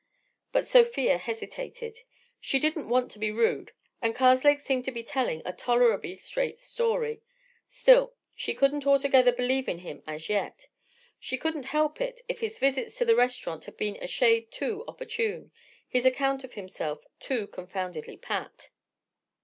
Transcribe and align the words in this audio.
But 0.51 0.65
Sofia 0.65 1.19
hesitated. 1.19 1.99
She 2.39 2.57
didn't 2.57 2.89
want 2.89 3.11
to 3.11 3.19
be 3.19 3.29
rude, 3.29 3.71
and 4.01 4.15
Karslake 4.15 4.59
seemed 4.59 4.83
to 4.85 4.91
be 4.91 5.03
telling 5.03 5.43
a 5.45 5.53
tolerably 5.53 6.15
straight 6.15 6.57
story; 6.57 7.21
still, 7.69 8.15
she 8.35 8.55
couldn't 8.55 8.87
altogether 8.87 9.31
believe 9.31 9.69
in 9.69 9.77
him 9.77 10.01
as 10.07 10.27
yet. 10.27 10.69
She 11.19 11.37
couldn't 11.37 11.65
help 11.65 12.01
it 12.01 12.21
if 12.27 12.39
his 12.39 12.57
visit 12.57 12.89
to 12.95 13.05
the 13.05 13.15
restaurant 13.15 13.65
had 13.65 13.77
been 13.77 13.97
a 13.97 14.07
shade 14.07 14.51
too 14.51 14.83
opportune, 14.87 15.51
his 15.87 16.03
account 16.03 16.43
of 16.43 16.53
himself 16.53 17.05
too 17.19 17.45
confoundedly 17.45 18.17
pat. 18.17 18.69